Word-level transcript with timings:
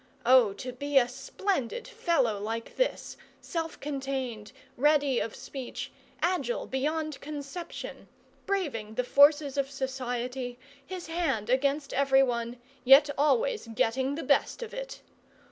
Oh, 0.25 0.53
to 0.53 0.71
be 0.73 0.97
a 0.97 1.07
splendid 1.07 1.87
fellow 1.87 2.39
like 2.39 2.75
this, 2.75 3.17
self 3.39 3.79
contained, 3.79 4.51
ready 4.75 5.19
of 5.19 5.35
speech, 5.35 5.91
agile 6.23 6.65
beyond 6.65 7.21
conception, 7.21 8.07
braving 8.47 8.95
the 8.95 9.03
forces 9.03 9.57
of 9.59 9.69
society, 9.69 10.57
his 10.83 11.05
hand 11.05 11.51
against 11.51 11.93
everyone, 11.93 12.57
yet 12.83 13.11
always 13.15 13.67
getting 13.75 14.15
the 14.15 14.23
best 14.23 14.63
of 14.63 14.73
it! 14.73 15.03